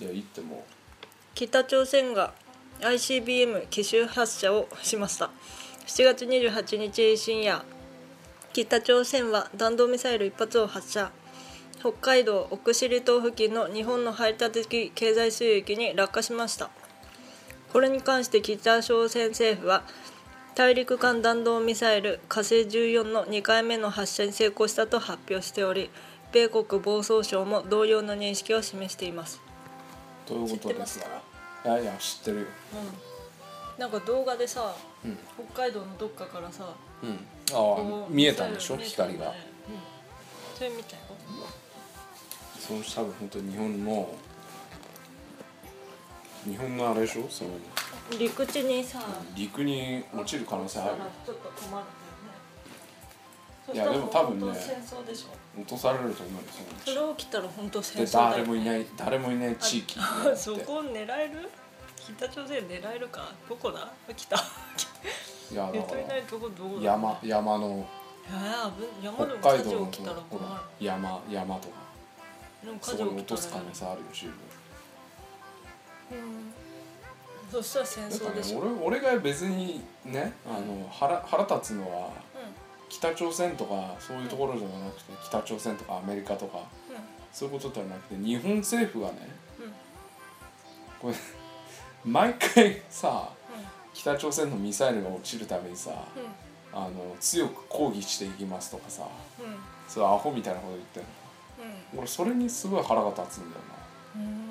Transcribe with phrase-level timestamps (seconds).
[0.00, 0.64] いやいいっても。
[1.34, 2.32] 北朝鮮が
[2.80, 5.30] ICBM 奇襲発射をしました。
[5.86, 7.64] 7月28日深夜
[8.52, 11.12] 北朝鮮は弾道ミサイル1発を発射。
[11.78, 16.70] 北海道奥尻島付近の日本の排他的経済水域に落下しました。
[17.72, 19.84] これに関して北朝鮮政府は
[20.54, 25.90] 大陸間弾道ミサイル火星14の2回目の発射に成功したと発表しており
[26.32, 29.49] 米国防総省も同様の認識を示しています。
[30.30, 31.06] どういうことですか？
[31.64, 32.46] いやいや知ってるよ。
[33.76, 33.80] うん。
[33.80, 35.18] なんか動画でさ、うん。
[35.52, 37.18] 北海道のどっかからさうん。
[37.52, 38.76] ああ見えたんでしょ？
[38.76, 39.26] ミサイル光が。
[39.28, 39.34] うん。
[40.56, 41.02] それ見たよ。
[42.58, 44.14] その多分本当に日本の
[46.44, 47.26] 日本のあれでしょ？
[47.28, 47.50] その
[48.18, 49.00] 陸地にさ
[49.36, 50.90] 陸に落ちる可能性ある。
[50.90, 51.86] よちょっと困るん
[53.72, 54.46] いやでも多分ね
[55.58, 56.48] 落とされると思うよ
[56.84, 59.98] そのうそれ起きたら本当戦争だよ、ね、誰もいない誰もいない地域
[60.36, 61.50] そこを狙える？
[61.96, 63.32] 北朝鮮狙えるか？
[63.48, 63.92] どこだ？
[64.16, 64.38] 北い
[65.54, 66.02] やだから
[66.82, 67.86] 山山の。
[69.02, 70.16] 山でも火北海道の事起きたら
[70.78, 71.74] 山山とか。
[72.64, 74.34] でも火そこに落とす可能性あるよ十分。
[76.12, 76.54] うん。
[77.50, 82.29] そしたら戦争でしょ、俺俺が別にねあの腹腹立つのはう
[82.90, 86.58] 北朝鮮とかそういうところじゃなくて北朝鮮とかアメリカとか
[87.32, 89.28] そういうことではなくて日本政府がね
[89.60, 89.72] うん。
[91.00, 91.14] これ
[92.04, 93.64] 毎回さうん。
[93.94, 96.78] 北朝鮮のミサイルが落ちるためにさうん。
[96.78, 99.04] あの強く抗議していきますとかさ
[99.38, 99.56] うん。
[99.88, 101.06] そうアホみたいなこと言ってる
[101.92, 101.96] うん。
[101.96, 103.62] の俺それにすごい腹が立つんだよ
[104.16, 104.50] うん。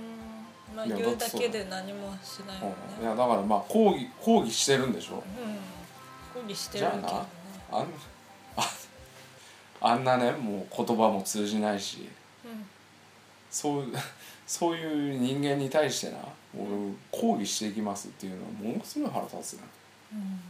[0.75, 2.75] まあ言うだけで何もしないよな、ね。
[2.99, 5.15] うん、いやだからまあ抗議抗議してるんでしょ。
[5.15, 6.41] うん。
[6.41, 7.03] 抗議してるけどね。
[7.09, 7.25] じゃ
[7.71, 7.85] あんあ
[9.81, 12.09] あんなねもう言葉も通じないし
[12.45, 12.65] うん。
[13.51, 13.85] そう
[14.47, 16.17] そういう人間に対してな
[16.55, 16.67] 俺
[17.11, 19.63] 抗議していきますっていうのはものすごい腹立つな
[20.13, 20.41] うん。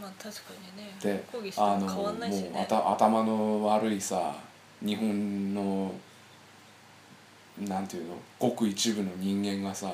[0.00, 0.40] まあ確か
[0.76, 0.94] にね。
[1.00, 4.34] で抗議してあのも変わんないしもうあねた頭の悪いさ
[4.84, 5.92] 日本の
[7.60, 9.90] なんていうのごく一部の人間がさ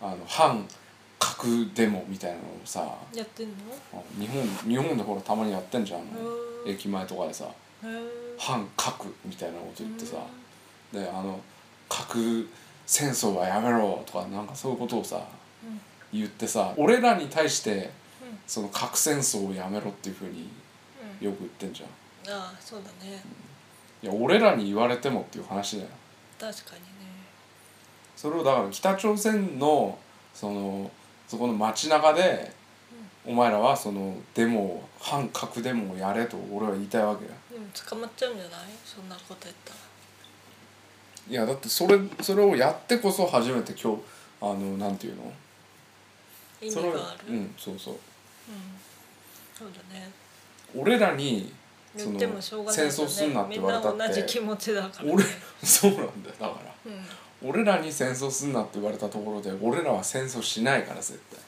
[0.00, 0.68] あの反
[1.18, 2.82] 核デモみたいなのをさ
[3.12, 3.54] うんやってんの？
[4.20, 6.00] 日本日本でほらたまにやってんじゃん
[6.68, 7.46] 駅前とかでさ
[8.38, 10.16] 反核みたいなこと言ってさ
[10.92, 11.40] であの
[11.88, 12.48] 核
[12.86, 15.80] 戦争はやめろとかなんかそういうことをさうん。
[16.12, 17.90] 言ってさ俺らに対して
[18.22, 18.38] うん。
[18.46, 20.48] その核戦争をやめろっていうふうに
[21.20, 21.26] うん。
[21.26, 21.88] よく言ってんじゃん。
[22.34, 23.22] ああそうだね。
[24.02, 25.88] いや俺らに言われてもっていう話だよ。
[26.38, 26.88] 確かにね。
[28.16, 29.98] それをだから北朝鮮の
[30.34, 30.90] その
[31.26, 32.52] そこの街中で
[33.28, 38.60] お前らはそのデモを反核デモをやれと俺は言いたいわけよでも捕まっちゃうんじゃない？
[38.84, 39.76] そんなことやったら。
[41.30, 44.02] いやだってそれそれをやってこそ初めて今日
[44.40, 45.30] あのなんていうの？
[46.62, 47.34] 意味がある？
[47.34, 47.94] うんそうそう。
[47.94, 48.00] うん。
[49.54, 50.10] そうだね。
[50.74, 51.52] 俺らに
[51.96, 52.30] その戦
[52.86, 53.92] 争すんなって言われたって。
[53.92, 55.24] みんな同じ気持ちだから、ね、俺
[55.62, 56.36] そうなんだよ。
[56.40, 57.50] だからうんうん。
[57.50, 61.38] 俺らに戦争すんなって言われたところで俺らは戦争しないから絶対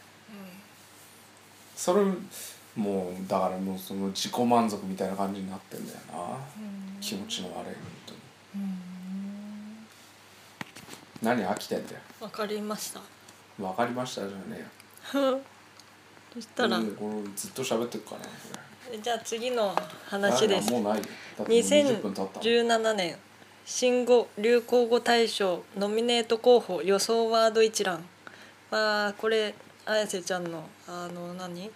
[1.80, 2.04] それ
[2.76, 6.18] もうだからもうその自己満足みたいな感じになってんだよな。
[6.18, 7.00] うん。
[7.00, 7.74] 気持ちの悪い本
[8.04, 8.20] 当に。
[11.32, 11.42] うん。
[11.42, 12.00] 何飽きてんだよ。
[12.20, 13.00] わかりました。
[13.58, 14.42] 分かりましたじゃね
[15.14, 15.40] えよ。
[16.34, 16.76] そしたら。
[16.76, 18.26] これこれずっと喋ってるかなこ
[18.92, 18.98] れ。
[18.98, 19.74] じゃあ次の
[20.04, 20.68] 話です。
[20.68, 21.04] あもうないよ。
[21.38, 23.16] だってもう20分経った2017年
[23.64, 28.04] 新語・流行語大賞ノミネート候補予想ワード一覧。
[28.70, 29.54] はこれ
[29.90, 31.68] 綾瀬ちゃんのあの何？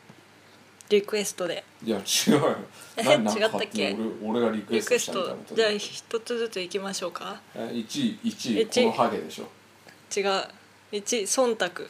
[0.88, 1.64] リクエストで。
[1.84, 2.56] いや違うよ。
[2.96, 3.96] 違ったっけ？
[4.22, 5.54] 俺俺がリクエストしたみたいなトこと。
[5.56, 7.40] じゃあ一つずついきましょうか。
[7.56, 8.66] え1位1位。
[8.66, 9.44] このハゲでしょ。
[10.16, 10.24] 違う。
[10.92, 11.88] 1忖度。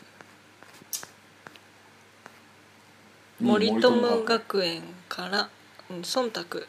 [3.41, 5.51] 森友学園から、
[5.91, 6.67] うん、忖度。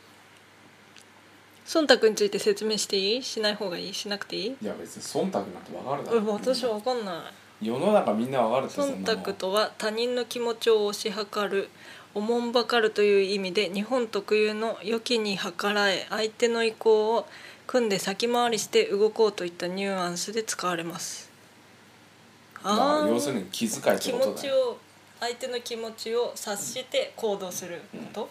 [1.66, 3.24] 忖度について説明していい？
[3.24, 3.94] しない方がいい？
[3.94, 4.58] しなくていい？
[4.62, 6.18] いや別に忖度なんて分かるだろ。
[6.18, 7.16] うん私は分かんない
[7.62, 11.70] 世の中みんな分かるって忖度とは他人の気持ちを推し量る
[12.14, 17.28] おもんばかるという意味で日本特有の良きに計らえ相手の意向を
[17.68, 21.30] 組んで先回りして動こうといったニュアンスで使われます。
[22.64, 24.78] まあー要するに気遣いって気ことだよ持ちを
[25.20, 28.30] 相手の気持ちを察して行動するこ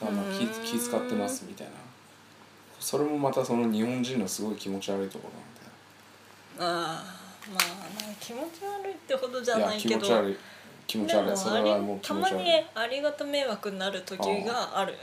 [0.00, 1.72] と、あまあ気気遣ってますみたいな。
[2.78, 5.28] それもまたその日本人のすごい気持ち悪いとこ
[6.58, 6.96] ろなんだよ。
[6.96, 10.36] ああまあなんか気持ち悪いってほどじゃないけど気持ち悪い。
[10.86, 11.36] 気持ち悪い。
[11.36, 12.44] それはもう気たま持ち悪い。
[12.44, 14.94] にありがた迷惑になる時がある。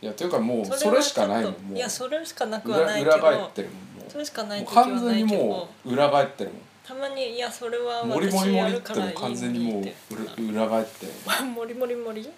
[0.00, 4.10] いやというかもうそはれしかないもんいやそれしかなくはな裏いけど裏返ってるもんもう。
[4.10, 6.60] それしかない時は完全にないけどもう裏返ってるもん。
[6.84, 8.94] たまにいやそれはモリモリモリって。
[8.94, 9.82] も完全にもう
[10.50, 11.06] 裏裏返って
[11.54, 12.28] モリモリモリモリ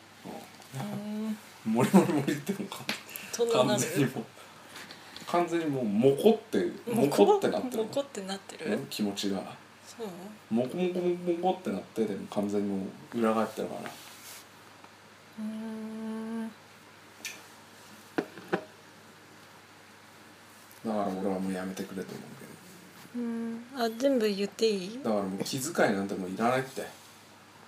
[1.64, 2.58] モリモリっても
[3.50, 4.24] 完全にもう
[5.34, 7.82] 完全にもうモコってモコってなってる。
[7.84, 9.42] モコってなってる、うん気持ちが。
[9.86, 10.06] そう？
[10.50, 13.80] モコモコモコってなってでも完全にもう裏返ってるから。
[13.80, 16.50] うーん。
[20.86, 22.22] だから俺はもうやめてくれと思う
[23.14, 23.64] けうん。
[23.76, 24.98] あ全部言っていい？
[25.02, 26.86] どだからもう気遣いなんてもういらないって。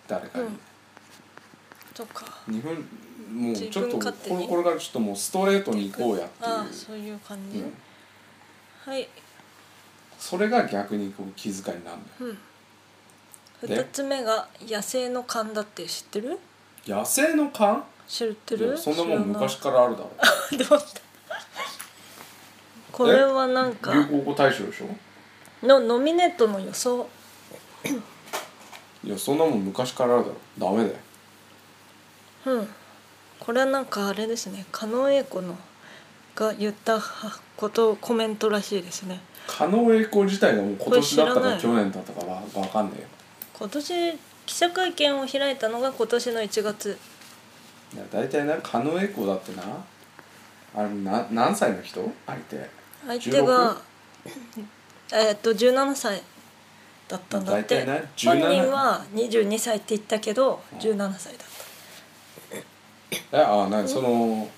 [0.09, 0.59] 誰かに、うん
[1.97, 2.27] そっか。
[2.47, 2.75] 日本
[3.33, 4.05] もうちょっとこ
[4.39, 6.51] れこれからちょっともうストレートに行こうやっていう。
[6.51, 7.73] あそういう感じ、うん。
[8.85, 9.09] はい。
[10.19, 12.37] それが逆にこう気遣いになるんだよ。
[13.63, 13.69] うん。
[13.69, 13.77] で？
[13.77, 16.39] 二つ目が野生の勘だって知ってる？
[16.87, 17.83] 野生の勘？
[18.07, 18.77] 知ってる？
[18.77, 20.11] そんなもん昔知からあるだろ。
[20.19, 21.01] らないどうした
[22.93, 25.67] これはなんか流行語大賞でしょ？
[25.67, 27.09] のノミネートの予想。
[29.03, 30.37] いやそんなもん昔からあるだろ。
[30.59, 30.99] ダメだよ
[32.47, 32.69] うん。
[33.39, 34.65] これはなんかあれですね。
[34.73, 35.59] 狩野英孝の
[36.35, 37.01] が言った
[37.57, 39.21] ことコメントらしいですね。
[39.47, 43.09] 狩野英孝自体がもう今年だったこれ知らないか去年だったかわわかんねえよ。
[43.59, 46.99] 今年記者会見を開いたのが今年の1月。
[47.95, 49.63] いや大体な狩野英孝だってな。
[50.75, 52.01] あれな何歳の人？
[52.27, 52.71] 相手。
[53.07, 53.77] 相手が
[55.13, 56.23] えっと17歳
[57.09, 57.85] だったんだって。
[57.85, 61.49] 本17人は22歳って言ったけど17歳だっ
[63.33, 64.49] えあなその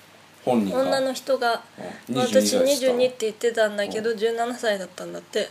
[0.45, 0.83] 本人が？
[0.83, 1.61] た女の人が
[2.09, 2.17] うん。
[2.17, 5.49] 私22歳22って言ってたんだけど17歳だったんだって。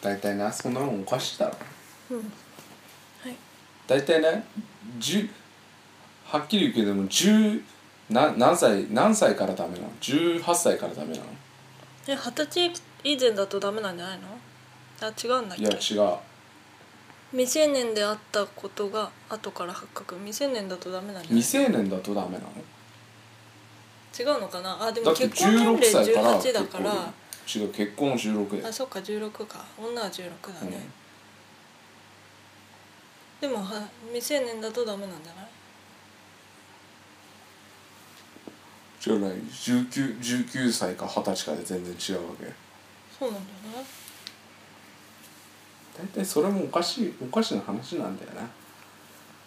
[0.00, 1.56] 大体なそんなもんおかしいだろ。
[2.10, 2.18] うん。
[2.18, 2.26] はい。
[3.86, 4.44] 大体ね
[4.98, 5.28] 10
[6.26, 7.62] はっきり言うけども10
[8.10, 11.24] な何歳何歳からダメなの？18歳からダメなの？
[12.08, 12.72] え二十歳
[13.04, 14.26] 以前だとダメなんじゃないの？
[15.00, 16.16] あ違うんだっいやけ違う
[17.32, 20.14] 未成年であったことが後から発覚。
[20.16, 22.50] 未成年だとダメなんじゃない未成年だとダメなの？
[24.18, 24.82] 違うのかな？
[24.82, 27.12] あでもだって結婚年齢16歳から18だから。
[27.54, 29.64] 違う結婚は16であそっか16か。
[29.76, 30.86] 女は16だね、
[33.40, 35.46] でもは未成年だとダメなんじゃない？
[39.00, 39.30] じゃない。
[39.32, 42.44] 19, 19歳か20歳かで全然違うわけ。
[43.18, 44.01] そうなんだよね
[45.98, 48.48] 大体それもおかしいおかしな話なんだよな。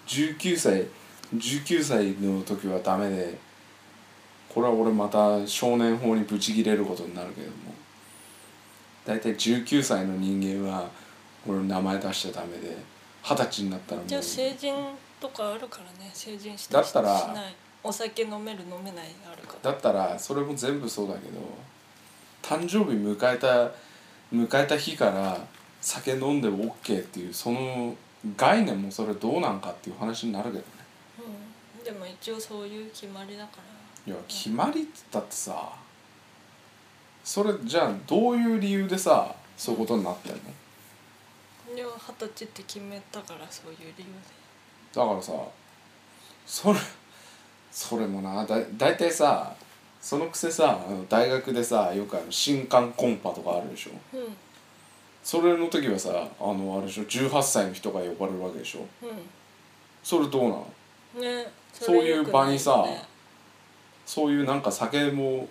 [0.07, 0.85] 19歳
[1.35, 3.37] 19歳の時はダメで
[4.49, 7.73] これは俺また少年法にブチギレることになるけども。
[9.05, 10.89] 大体19歳の人間は
[11.47, 12.75] 俺の名前出しちゃダメで
[13.21, 14.09] 二十歳になったらもう。
[14.09, 14.73] じゃあ成人
[15.21, 16.09] とかあるからね。
[16.11, 19.71] 成人しただったらしないお酒飲める飲めないあるから。
[19.71, 21.39] だったらそれも全部そうだけど
[22.41, 23.71] 誕生日迎えた
[24.33, 25.37] 迎えた日から
[25.85, 27.95] 酒飲んで OK っていうその
[28.35, 30.63] 概念もそれどうなんかっていう話になるけどね。
[31.77, 31.83] うん。
[31.83, 33.57] でも一応そういう決まりだか
[34.07, 34.11] ら。
[34.11, 35.73] いや決まりって言ったってさ
[37.23, 40.39] それじゃあどういう理由でさそういうことになってんの？
[41.75, 44.05] いや二十歳って決めたからそういう理由で。
[44.99, 45.33] だからさ
[46.47, 46.79] それ
[47.71, 49.55] それもなだ大体さ
[50.01, 50.79] そのくせさ
[51.09, 53.91] 大学でさよくあの新刊コンパとかあるでしょ？
[54.17, 54.35] うん
[55.25, 58.81] それの時はさあのあれでしょ18歳の人が呼ばれるわけでしょ。
[58.81, 59.09] う
[60.03, 60.67] それどうなの？
[61.17, 61.21] ん。
[61.21, 61.51] ね。
[61.73, 62.85] そういう場にさ
[64.05, 65.47] そういうなんか酒も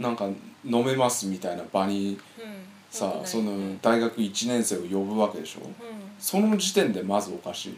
[0.00, 0.24] なんか
[0.64, 2.54] 飲めますみたいな場にうん。
[2.90, 5.60] さ、良くないその大学1年生を呼ぶわけでしょ。
[5.60, 5.66] うん。
[5.66, 5.74] うん
[6.18, 7.76] その時点でまずおかしい。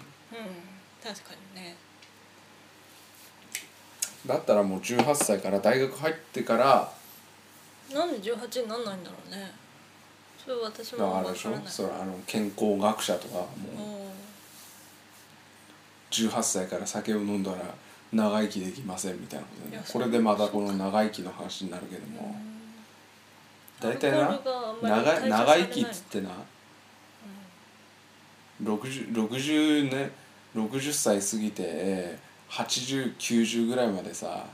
[1.03, 1.77] 確かにね。
[4.27, 6.93] だったらもう18歳から大学入ってから
[7.93, 9.53] なんで18になんないんだろうね
[10.47, 11.67] それ私だからもあれでしからない。
[11.67, 13.47] それあの健康学者とかもう
[13.83, 14.11] お
[16.11, 17.59] 18歳から酒を飲んだら
[18.13, 22.37] 長生きできませんみたいなことで、ね、これでまたこの長生きの話になるけども。
[23.81, 26.31] 大体なアルコールがあんまり長代謝長生きっつっさてな
[28.63, 30.11] 60, 60, ね、
[30.55, 32.17] 60歳過ぎて
[32.49, 34.47] 8090ぐらいまでさ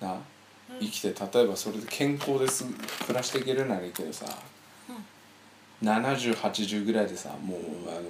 [0.00, 0.16] な
[0.80, 2.64] 生きて例えばそれで健康です
[3.06, 4.26] 暮らしていけるならいいけどさ、
[5.82, 7.58] 7080ぐらいでさもう
[7.88, 8.00] あの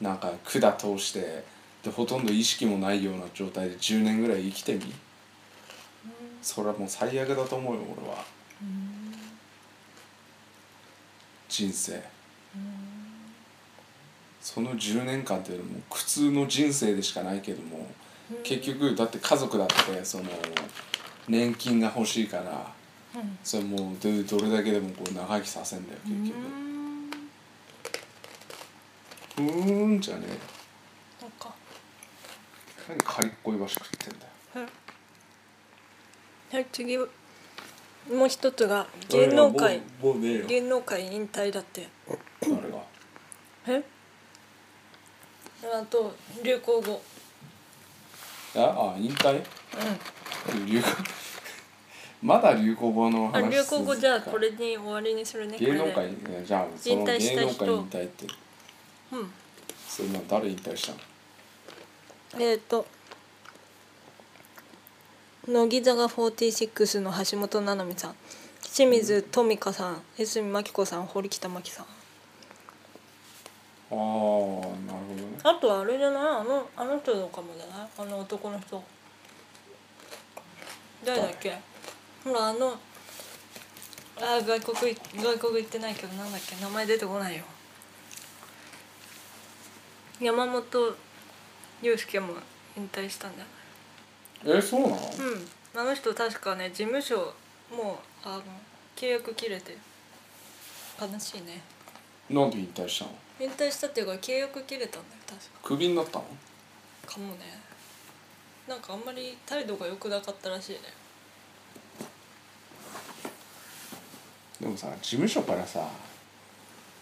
[0.00, 1.44] なんか管通して
[1.82, 4.92] でほとんど意識もないような状態で10年ぐらい生きてみ？
[6.42, 8.24] それはもう最悪だと思うよ俺は。
[11.48, 12.02] 人生。
[14.40, 17.86] その10年間っていうのも苦痛の人生でしかないけども
[18.42, 20.24] 結局だって家族だってその
[21.28, 22.72] 年金が欲しいから
[23.14, 23.38] うん。
[23.42, 26.73] それもうどどれだけでもこう長生きさせんだよ結局
[29.38, 30.26] うーんじゃね
[31.20, 31.52] なんか。
[32.88, 34.68] え何カリッコイバし食ってんだよ。
[36.52, 36.96] はい次。
[36.98, 37.06] も
[38.26, 39.78] う一つが芸能界。
[40.02, 40.46] もうもうねえよ。
[40.46, 41.88] 芸能界引退だって。
[42.42, 42.78] 誰が？
[43.68, 43.82] え？
[45.72, 46.14] あと
[46.44, 47.02] 流行語。
[48.56, 49.38] ああ引退？
[49.40, 49.42] う
[50.66, 50.84] 流行？
[52.22, 57.58] まだ流行語のんあ話流行語じゃあこれに終わりにするね芸能これ界じゃあその引退し能人。
[57.58, 58.26] 界引退って
[59.18, 59.32] うん。
[59.88, 60.98] それな誰引退したの？
[62.42, 62.86] えっ、と
[65.46, 68.14] 乃木坂46の橋本七海さん
[68.62, 71.86] 清水富香さん江角真紀子さん堀北真希さん。
[71.86, 71.86] あ
[73.90, 74.64] あなるほ
[75.16, 75.38] どね。
[75.44, 76.22] あとはあれじゃない？
[76.22, 77.88] あのあの人とかもじゃない？
[77.98, 78.82] あの男の人。
[81.04, 81.56] 誰だっけ？
[82.24, 82.74] ほらあの
[84.16, 86.56] あー外国い外国行ってないけどなんだっけ？
[86.56, 87.44] 名前出てこないよ
[90.24, 90.96] 山本
[91.82, 92.34] 裕介も
[92.76, 94.94] 引退したんじゃないえそうなの？
[94.94, 95.00] うん。
[95.80, 97.16] あの人確かね事務所
[97.70, 98.42] もうあの
[98.96, 99.76] 契約切れて
[101.00, 101.60] 悲しいね。
[102.30, 103.10] なんで引退したの？
[103.40, 105.46] 引退したっていうか契約切れたんだよ確か。
[105.62, 106.24] クビになったの？
[107.06, 107.60] かもね。
[108.66, 110.78] なんかあんまり態度が良くなかったらしいね。
[114.60, 115.86] でもさ事務所からさ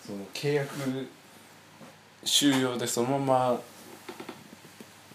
[0.04, 1.08] その契約
[2.24, 3.60] 終了でそのまま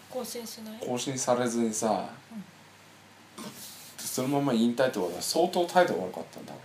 [0.09, 0.79] 更新しない？
[0.79, 2.09] 更新されずにさ、
[3.97, 6.53] そのまま引退ってことは相当態度悪かったんだ。
[6.53, 6.59] ろ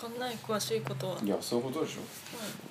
[0.00, 2.00] 分かんない詳しいことは、いやそういうことでしょ。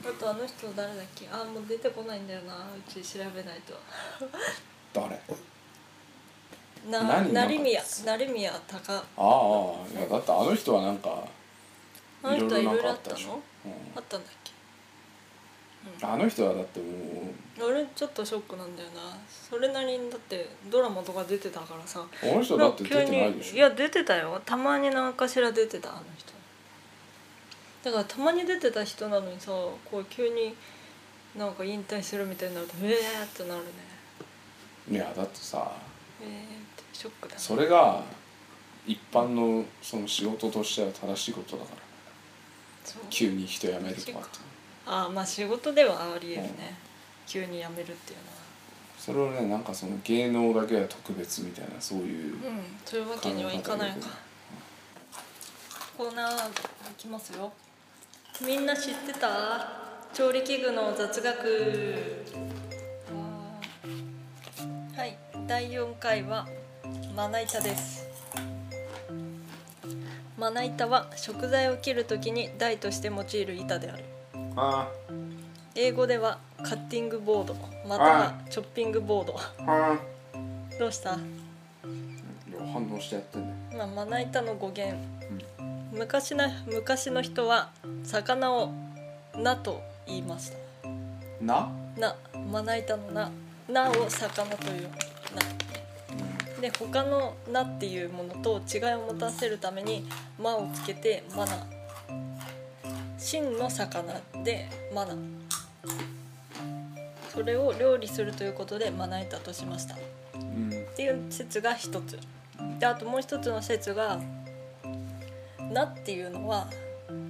[0.08, 1.28] あとあの人誰だっけ？
[1.32, 2.54] あもう出てこないんだよな。
[2.56, 2.58] う
[2.90, 3.74] ち調べないと。
[4.94, 5.20] 誰？
[6.90, 7.84] な何成宮。
[7.84, 8.92] 成宮隆。
[8.92, 11.28] ああいやだってあの人はなんか
[12.24, 13.16] あの人はいろいろあったの？
[13.16, 13.42] でしょ、
[13.96, 14.52] あったんだっけ？
[14.52, 14.57] うん、
[16.02, 17.64] あの人はだってもう。
[17.64, 19.18] 俺ちょっとショックなんだよな。
[19.28, 22.06] それなりにだってドラマとか出てたからさ。
[22.24, 23.56] あの人だって出てないでしょ。
[23.56, 24.42] いや出てたよ。
[24.46, 26.32] たまに何かしら出てたあの人。
[27.84, 30.56] だからたまに出てた人なのにさこう急に
[31.36, 33.70] なんか引退するみたいになるとええー、ってなるね。
[34.92, 35.72] いやだってさ
[36.22, 36.36] ええー、っ
[36.76, 37.40] てショックだね。
[37.42, 38.04] それが
[38.86, 41.88] 一般のその仕事としては正しいことだから。
[43.10, 44.40] 急に人辞めるとかって
[44.88, 46.88] ああまあ仕事ではありえるね、うん
[47.28, 48.38] 急に辞めるっていうのは。
[48.98, 52.40] それをねなんかその芸能だけは特別みたいなそういううん
[52.86, 54.08] そういうわけにはいかないか。
[55.98, 56.52] コーナーい
[56.98, 57.52] きますよ。
[58.46, 59.68] みんな知ってた？
[60.14, 61.96] 調理器具の雑学。
[64.96, 65.18] はい。
[65.48, 66.48] 第4回は
[67.14, 68.08] まな板です。
[70.38, 74.04] まな板は食材を切るときに台として用いる板である
[74.58, 74.88] あ。
[75.76, 77.56] 英語ではカッティングボード
[77.88, 79.36] またはチョッピングボード。
[79.38, 79.98] ああ
[80.80, 81.18] どうした？
[82.74, 84.98] 反応してやってんねまあ、まな板の語源、
[85.94, 87.70] 昔な昔の人は
[88.04, 88.72] 魚を
[89.38, 90.58] 「な」と言いました。
[91.42, 92.16] な「な」
[92.52, 93.32] まな板の「な」
[93.70, 94.90] 「な」を魚という
[95.36, 95.42] 「な」
[96.62, 100.08] で他の「な」っていうものと違いを持たせるために
[100.42, 101.66] 「ま」をつけて「まな」
[103.18, 105.16] 真の魚で「まな」
[107.34, 109.96] それを料理するということでまな板としました。
[110.36, 112.20] うんっていう説が一つ。
[112.80, 114.20] であともう一つの説が
[115.72, 116.68] 「菜」っていうのは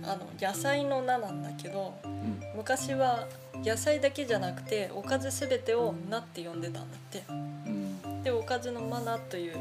[0.03, 7.23] あの野菜の「菜」なんだけどうん昔は野菜だけじゃなくておかず全てを「菜」って呼んでたんだって。
[7.29, 9.57] うんでおかずの「マナ」という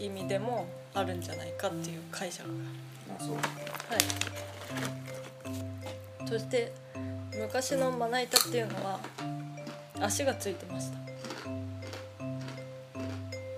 [0.00, 2.54] 意味でもあるんじゃないかっていう解釈が。
[3.16, 3.34] あそう。
[3.34, 5.07] はい
[6.28, 6.70] そして
[7.38, 9.00] 昔のまな板っていうのは
[9.98, 10.98] 足がついてました。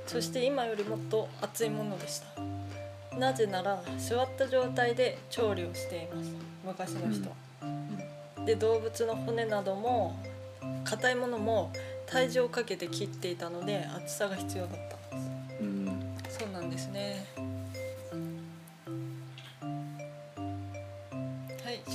[0.07, 3.17] そして今よりもっと厚いものでした。
[3.17, 6.31] なぜなら座った状態で調理をしています。
[6.65, 10.17] 昔の人は、で動物の骨なども
[10.85, 11.73] 硬いものも
[12.07, 14.79] 体重をかけて切っていたので厚さが必要だっ
[15.11, 15.63] たんです。
[15.63, 16.15] うん。
[16.29, 17.27] そうなんですね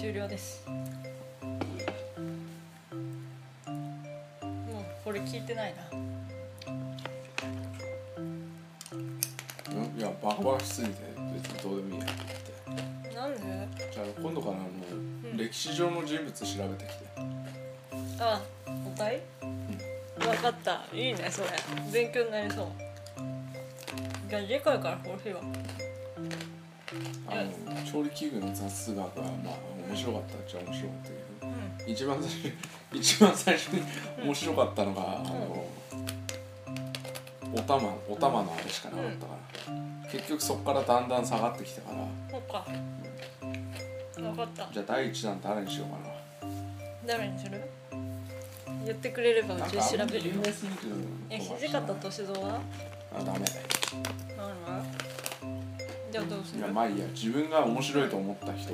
[0.06, 0.64] 終了です。
[0.70, 0.76] も
[4.80, 5.74] うこれ聞いてない
[9.72, 9.98] うん？
[9.98, 10.94] いやバカバカしすぎて
[11.34, 12.10] 別にどうでもいいやっ
[13.10, 13.16] て。
[13.16, 13.40] ななんで？
[13.92, 14.68] じゃあ今度からあの、
[15.24, 15.38] うん。
[15.38, 17.06] 歴史上の人物調べてきて。
[18.20, 19.24] あお題
[20.20, 20.84] 分かった。
[20.94, 21.48] いいねそれ。
[21.92, 22.68] 勉強になりそう。
[24.30, 25.46] じゃあ次回からこうしよう
[27.86, 29.56] 勝利器具の雑学はまあ
[29.88, 31.14] 面白かったっちゃ面白かったけ
[31.46, 31.52] ど。
[31.86, 31.92] うん。
[31.92, 32.54] 一番最初に
[33.00, 33.84] 一番最初に
[34.24, 35.66] 面白かったのが、あの
[37.54, 39.34] お玉お玉のあれしかなかったか
[39.68, 41.98] ら、結局そこからだんだん下がってきたから。
[42.32, 42.66] そっか。
[44.16, 44.70] 分かった。
[44.74, 45.98] じゃあ第一弾誰にしようか
[47.06, 47.62] 誰にする？
[48.86, 50.36] 言ってくれればうなちで調べるよ。
[51.30, 52.60] えの土方歳三は？
[53.18, 53.46] あダメ。
[56.12, 56.60] じゃあどうする？
[56.60, 57.06] いやまあいいや。
[57.08, 58.74] 自分が面白いと思った人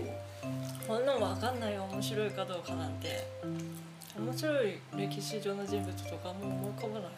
[0.92, 3.26] をこんなの分かんないよ面白いかどうかなんて。
[4.18, 7.12] 面白い歴史上の人物とかもう思い浮かばない。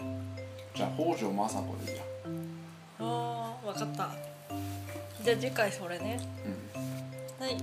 [0.76, 2.04] じゃあ北条政子でいいや。
[3.00, 5.24] あー分かった。
[5.24, 6.20] じゃあ次回それね。
[6.46, 7.46] うん。
[7.46, 7.58] はい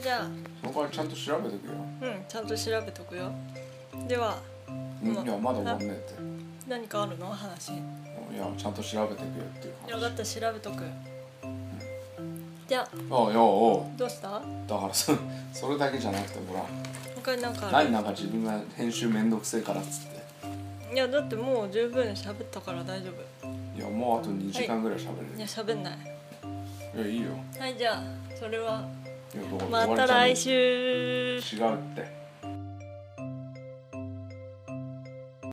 [0.00, 0.28] じゃあ。
[0.60, 1.72] その代わりちゃんと調べてくよ。
[2.02, 3.32] うんちゃんと調べとくよ。
[4.06, 6.14] ではうんうんいやまだ終わんねえって。
[6.68, 7.26] 何かあるの？
[7.26, 7.72] 話。
[7.72, 7.76] い
[8.38, 9.92] やちゃんと調べてくよっていう話。
[9.92, 10.84] 分かった調べとく
[12.68, 12.88] じゃあ。
[13.14, 14.28] おいおいおどうした？
[14.28, 14.32] い
[14.68, 15.12] だからそ
[15.52, 16.64] それだけじゃなくてほら
[17.14, 17.90] 他に何かある？
[17.90, 20.16] 何なんか自分が編集めんどくせえからっつって。
[20.94, 23.46] いやだってもう十分喋ったから大丈夫。
[23.76, 25.02] いやもうあと2時間ぐらい喋
[25.34, 25.36] い。
[25.36, 25.96] れや喋んない。
[26.94, 27.28] るいやいいよ。
[27.58, 28.02] はいじゃあ
[28.38, 28.88] それは。
[29.70, 30.50] また来週。
[31.36, 32.25] 違うって